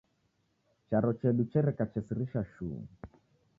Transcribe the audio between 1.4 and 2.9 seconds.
chereka chesirisha shuu.